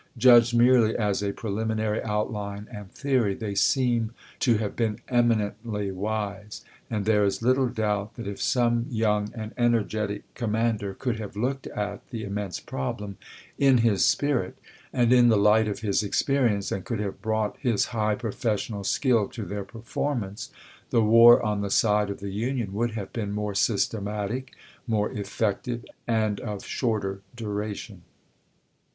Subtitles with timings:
[0.17, 6.65] Judged merely as a preliminary outline and theory, they seem to have been eminently wise;
[6.89, 10.53] and there is SCOTT'S ANACONDA 307 little doubt that if some young and energetic com
[10.53, 10.53] ch.
[10.53, 10.63] xvii.
[10.63, 13.17] mander could have looked at the immense problem
[13.59, 14.55] in his spu'it,
[14.91, 19.27] and in the light of his experience, and could have brought his high professional skill
[19.27, 20.49] to their performance,
[20.89, 24.55] the war on the side of the Union would have been more systematic,
[24.87, 28.01] more effective, and of shorter duration.